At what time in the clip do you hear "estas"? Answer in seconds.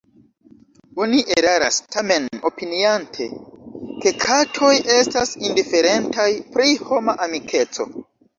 4.95-5.35